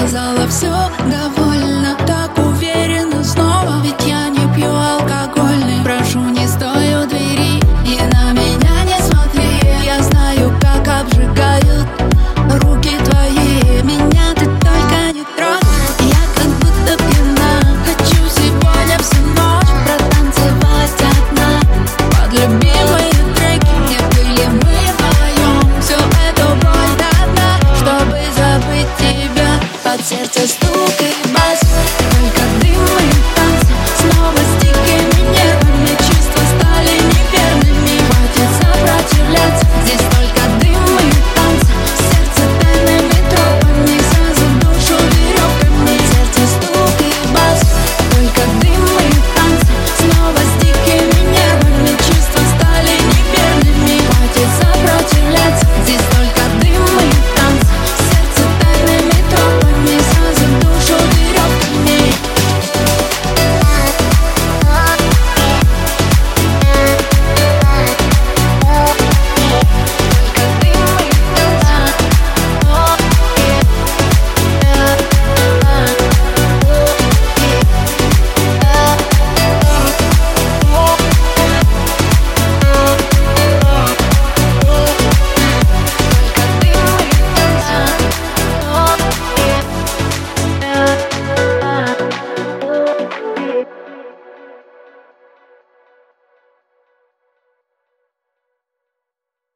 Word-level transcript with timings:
сказала 0.00 0.46
все 0.48 0.89